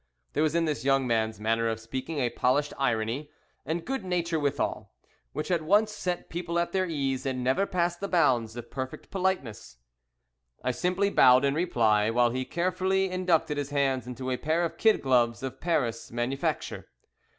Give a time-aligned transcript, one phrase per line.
[0.33, 3.29] There was in this young man's manner of speaking a polished irony,
[3.67, 4.91] and good nature withal,
[5.31, 9.11] which at once set people at their ease, and never passed the bounds of perfect
[9.11, 9.77] politeness.
[10.63, 14.77] I simply bowed in reply, while he carefully inducted his hands into a pair of
[14.79, 16.87] kid gloves of Paris manufacture.